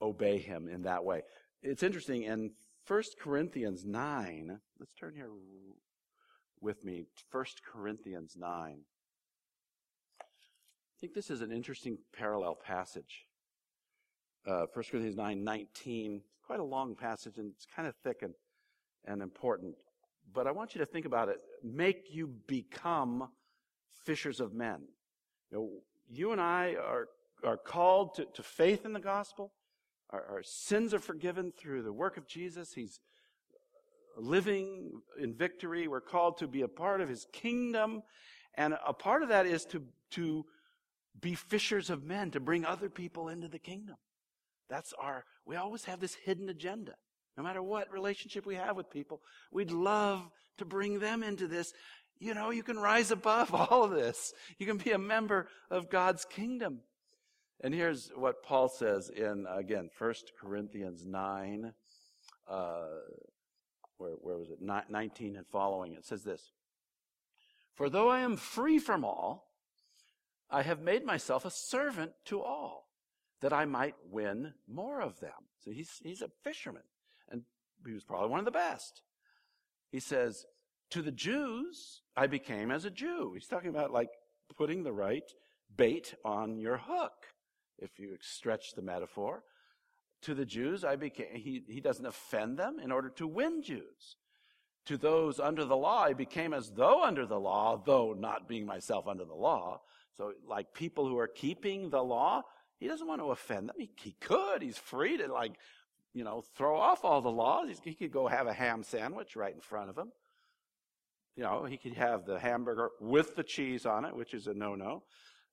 [0.00, 1.22] obey him in that way.
[1.62, 2.52] It's interesting in
[2.86, 5.30] 1 Corinthians 9, let's turn here
[6.60, 8.80] with me, 1 Corinthians 9.
[11.02, 13.26] Think this is an interesting parallel passage.
[14.46, 16.20] Uh, 1 Corinthians 9, 19.
[16.46, 18.34] Quite a long passage and it's kind of thick and,
[19.04, 19.74] and important.
[20.32, 21.38] But I want you to think about it.
[21.64, 23.28] Make you become
[24.04, 24.82] fishers of men.
[25.50, 25.70] You, know,
[26.08, 27.08] you and I are,
[27.42, 29.52] are called to, to faith in the gospel.
[30.10, 32.74] Our, our sins are forgiven through the work of Jesus.
[32.74, 33.00] He's
[34.16, 35.88] living in victory.
[35.88, 38.04] We're called to be a part of his kingdom.
[38.54, 40.46] And a part of that is to, to
[41.20, 43.96] be fishers of men, to bring other people into the kingdom.
[44.68, 46.94] That's our, we always have this hidden agenda.
[47.36, 51.72] No matter what relationship we have with people, we'd love to bring them into this.
[52.18, 54.32] You know, you can rise above all of this.
[54.58, 56.80] You can be a member of God's kingdom.
[57.62, 61.72] And here's what Paul says in, again, 1 Corinthians 9,
[62.50, 62.84] uh,
[63.98, 64.58] where, where was it?
[64.60, 65.94] 19 and following.
[65.94, 66.50] It says this
[67.74, 69.51] For though I am free from all,
[70.52, 72.88] I have made myself a servant to all,
[73.40, 75.48] that I might win more of them.
[75.64, 76.82] So he's, he's a fisherman,
[77.30, 77.42] and
[77.86, 79.02] he was probably one of the best.
[79.90, 80.44] He says,
[80.90, 83.32] To the Jews, I became as a Jew.
[83.34, 84.10] He's talking about like
[84.56, 85.28] putting the right
[85.74, 87.12] bait on your hook
[87.78, 89.42] if you stretch the metaphor.
[90.22, 94.16] To the Jews, I became, he, he doesn't offend them in order to win Jews.
[94.86, 98.66] To those under the law, I became as though under the law, though not being
[98.66, 99.80] myself under the law.
[100.16, 102.42] So, like people who are keeping the law,
[102.78, 103.76] he doesn't want to offend them.
[103.78, 104.62] He, he could.
[104.62, 105.54] He's free to, like,
[106.12, 107.68] you know, throw off all the laws.
[107.68, 110.12] He's, he could go have a ham sandwich right in front of him.
[111.36, 114.54] You know, he could have the hamburger with the cheese on it, which is a
[114.54, 115.02] no no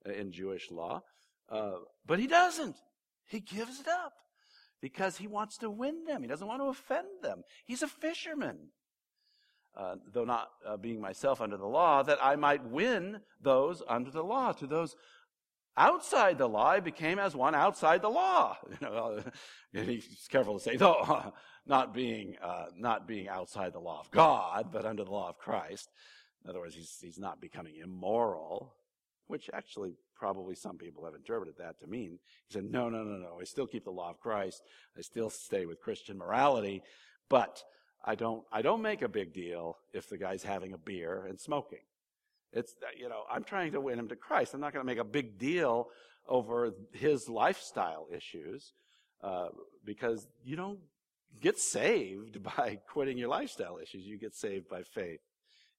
[0.05, 1.01] in Jewish law.
[1.49, 2.75] Uh, but he doesn't.
[3.25, 4.13] He gives it up
[4.81, 6.21] because he wants to win them.
[6.21, 7.43] He doesn't want to offend them.
[7.65, 8.57] He's a fisherman.
[9.75, 14.11] Uh, though not uh, being myself under the law, that I might win those under
[14.11, 14.51] the law.
[14.51, 14.95] To those
[15.77, 18.57] outside the law, I became as one outside the law.
[18.69, 19.23] You know,
[19.71, 21.33] he's careful to say, though
[21.65, 25.37] not being uh, not being outside the law of God, but under the law of
[25.37, 25.89] Christ.
[26.43, 28.75] In other words, he's he's not becoming immoral
[29.29, 32.17] which actually probably some people have interpreted that to mean.
[32.47, 33.37] He said, no, no, no, no.
[33.39, 34.63] I still keep the law of Christ.
[34.97, 36.81] I still stay with Christian morality,
[37.29, 37.63] but
[38.03, 41.39] I don't, I don't make a big deal if the guy's having a beer and
[41.39, 41.79] smoking.
[42.51, 44.53] It's, you know, I'm trying to win him to Christ.
[44.53, 45.89] I'm not going to make a big deal
[46.27, 48.73] over his lifestyle issues,
[49.23, 49.49] uh,
[49.85, 50.79] because you don't
[51.41, 54.05] get saved by quitting your lifestyle issues.
[54.05, 55.21] You get saved by faith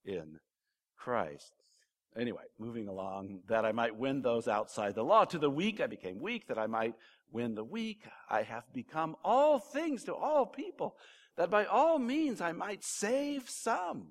[0.05, 0.39] in
[0.97, 1.53] Christ.
[2.19, 5.25] Anyway, moving along, that I might win those outside the law.
[5.27, 6.95] To the weak I became weak, that I might
[7.31, 8.03] win the weak.
[8.29, 10.97] I have become all things to all people,
[11.41, 14.09] that by all means I might save some.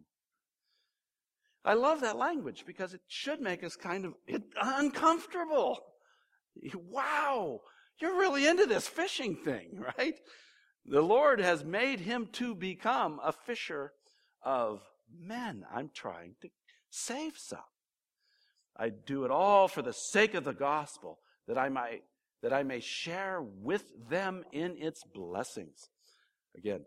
[1.64, 4.16] I love that language because it should make us kind of
[4.60, 5.78] uncomfortable.
[6.74, 7.60] Wow,
[8.02, 10.16] you're really into this fishing thing, right?
[10.88, 13.92] The Lord has made him to become a fisher
[14.42, 14.82] of
[15.16, 15.66] men.
[15.72, 16.50] I'm trying to
[16.90, 17.60] save some.
[18.76, 22.02] I do it all for the sake of the gospel, that I might
[22.42, 25.90] that I may share with them in its blessings.
[26.58, 26.86] Again,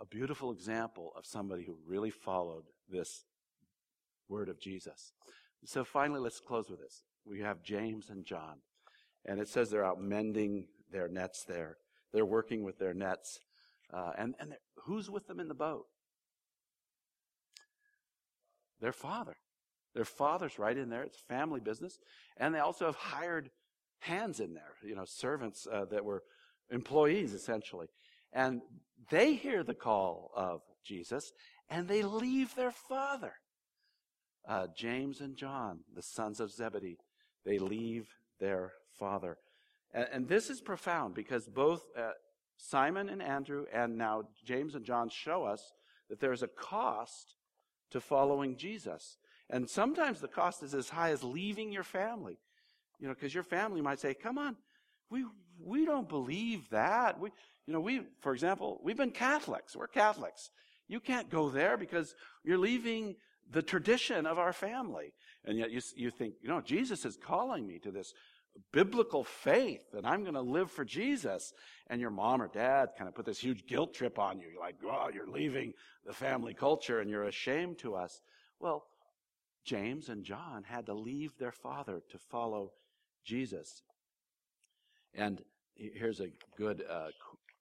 [0.00, 3.24] a beautiful example of somebody who really followed this
[4.28, 5.12] word of Jesus.
[5.64, 7.02] So finally, let's close with this.
[7.24, 8.58] We have James and John,
[9.26, 11.76] and it says they're out mending their nets there.
[12.12, 13.40] They're working with their nets.
[13.92, 15.86] Uh, and and who's with them in the boat?
[18.80, 19.36] Their father.
[19.94, 21.02] Their father's right in there.
[21.02, 21.98] It's family business.
[22.36, 23.50] And they also have hired
[24.00, 26.22] hands in there, you know, servants uh, that were
[26.70, 27.88] employees essentially.
[28.32, 28.62] And
[29.10, 31.32] they hear the call of Jesus
[31.68, 33.34] and they leave their father.
[34.48, 36.98] Uh, James and John, the sons of Zebedee,
[37.44, 38.08] they leave
[38.40, 39.36] their father.
[39.92, 42.12] And, and this is profound because both uh,
[42.56, 45.72] Simon and Andrew and now James and John show us
[46.08, 47.34] that there is a cost
[47.90, 49.18] to following Jesus.
[49.50, 52.38] And sometimes the cost is as high as leaving your family.
[52.98, 54.56] You know, because your family might say, come on,
[55.10, 55.24] we,
[55.62, 57.18] we don't believe that.
[57.20, 57.30] We,
[57.68, 59.76] you know, we, for example, we've been Catholics.
[59.76, 60.50] We're Catholics.
[60.88, 63.16] You can't go there because you're leaving
[63.50, 65.12] the tradition of our family.
[65.44, 68.14] And yet you, you think, you know, Jesus is calling me to this
[68.72, 71.52] biblical faith and I'm going to live for Jesus.
[71.90, 74.46] And your mom or dad kind of put this huge guilt trip on you.
[74.50, 75.74] You're like, oh, you're leaving
[76.06, 78.22] the family culture and you're ashamed to us.
[78.60, 78.86] Well,
[79.66, 82.72] James and John had to leave their father to follow
[83.26, 83.82] Jesus.
[85.14, 85.42] And
[85.76, 87.08] here's a good uh,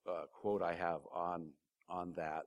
[0.07, 1.49] uh, quote I have on
[1.89, 2.43] on that.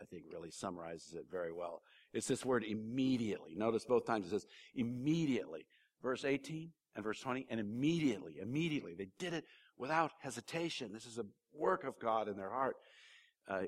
[0.00, 1.82] I think really summarizes it very well.
[2.12, 3.54] It's this word immediately.
[3.56, 5.66] Notice both times it says immediately.
[6.02, 8.94] Verse 18 and verse 20, and immediately, immediately.
[8.94, 9.44] They did it
[9.78, 10.92] without hesitation.
[10.92, 12.76] This is a work of God in their heart.
[13.48, 13.62] Uh,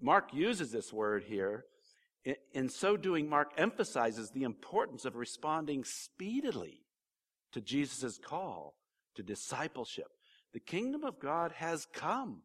[0.00, 1.64] Mark uses this word here.
[2.24, 6.82] In, in so doing, Mark emphasizes the importance of responding speedily
[7.52, 8.74] to Jesus' call
[9.14, 10.08] to discipleship.
[10.52, 12.42] The kingdom of God has come.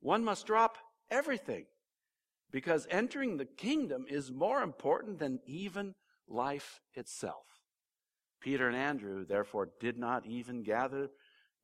[0.00, 0.78] One must drop
[1.10, 1.66] everything
[2.50, 5.94] because entering the kingdom is more important than even
[6.28, 7.46] life itself.
[8.40, 11.10] Peter and Andrew, therefore, did not even gather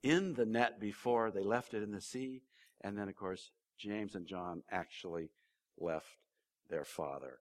[0.03, 2.43] in the net before they left it in the sea.
[2.83, 5.31] And then, of course, James and John actually
[5.77, 6.07] left
[6.71, 7.39] their father.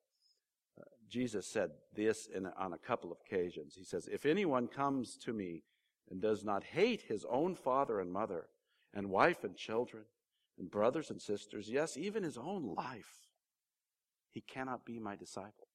[0.79, 3.75] Uh, Jesus said this in, on a couple of occasions.
[3.77, 5.63] He says, If anyone comes to me
[6.09, 8.47] and does not hate his own father and mother,
[8.93, 10.03] and wife and children,
[10.57, 13.27] and brothers and sisters, yes, even his own life,
[14.31, 15.67] he cannot be my disciple.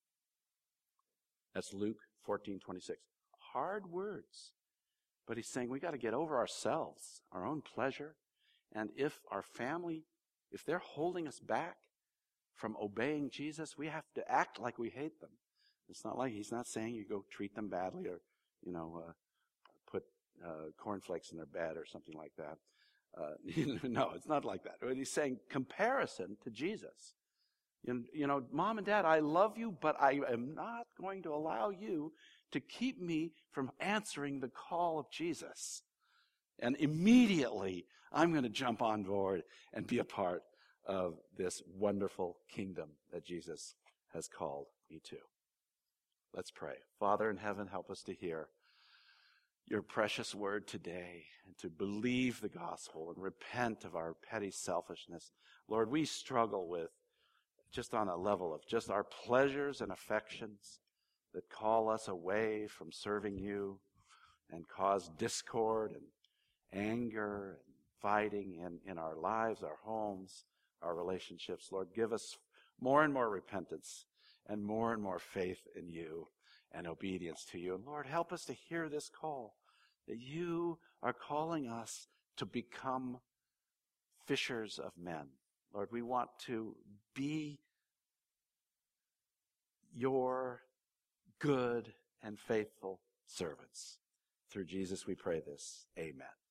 [1.54, 2.98] That's Luke 14, 26
[3.52, 4.52] hard words.
[5.26, 8.16] But he's saying we got to get over ourselves, our own pleasure.
[8.74, 10.04] And if our family,
[10.50, 11.76] if they're holding us back
[12.54, 15.30] from obeying Jesus, we have to act like we hate them.
[15.88, 18.20] It's not like he's not saying you go treat them badly or,
[18.64, 19.12] you know, uh,
[20.44, 22.58] uh, cornflakes in their bed or something like that.
[23.16, 24.76] Uh, no, it's not like that.
[24.94, 27.14] He's saying comparison to Jesus.
[27.84, 31.34] You, you know, mom and dad, I love you, but I am not going to
[31.34, 32.12] allow you
[32.52, 35.82] to keep me from answering the call of Jesus.
[36.60, 40.42] And immediately, I'm going to jump on board and be a part
[40.86, 43.74] of this wonderful kingdom that Jesus
[44.12, 45.16] has called me to.
[46.34, 46.74] Let's pray.
[46.98, 48.48] Father in heaven, help us to hear
[49.68, 55.32] your precious word today and to believe the gospel and repent of our petty selfishness.
[55.68, 56.90] Lord, we struggle with
[57.72, 60.80] just on a level of just our pleasures and affections
[61.34, 63.78] that call us away from serving you
[64.50, 66.02] and cause discord and
[66.72, 70.44] anger and fighting in, in our lives, our homes,
[70.82, 71.68] our relationships.
[71.72, 72.36] Lord, give us
[72.80, 74.04] more and more repentance
[74.48, 76.26] and more and more faith in you.
[76.74, 77.74] And obedience to you.
[77.74, 79.56] And Lord, help us to hear this call
[80.08, 83.18] that you are calling us to become
[84.26, 85.26] fishers of men.
[85.74, 86.74] Lord, we want to
[87.14, 87.58] be
[89.94, 90.62] your
[91.38, 91.92] good
[92.22, 93.98] and faithful servants.
[94.50, 95.86] Through Jesus we pray this.
[95.98, 96.41] Amen.